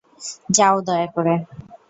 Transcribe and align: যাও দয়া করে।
যাও 0.49 0.75
দয়া 0.87 1.07
করে। 1.15 1.35